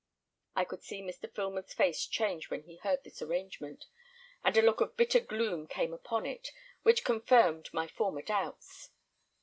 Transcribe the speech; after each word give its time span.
I 0.55 0.65
could 0.65 0.81
see 0.81 1.03
Mr. 1.03 1.31
Filmer's 1.31 1.75
face 1.75 2.07
change 2.07 2.49
when 2.49 2.63
he 2.63 2.77
heard 2.77 3.03
this 3.03 3.21
arrangement; 3.21 3.85
and 4.43 4.57
a 4.57 4.61
look 4.63 4.81
of 4.81 4.97
bitter 4.97 5.19
gloom 5.19 5.67
came 5.67 5.93
upon 5.93 6.25
it, 6.25 6.49
which 6.81 7.03
confirmed 7.03 7.69
my 7.71 7.87
former 7.87 8.23
doubts. 8.23 8.89